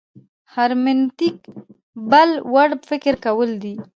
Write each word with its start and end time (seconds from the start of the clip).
هرمنوتیک 0.53 1.37
بل 2.11 2.29
وړ 2.53 2.69
فکر 2.89 3.13
کول 3.25 3.49
دي. 3.63 3.75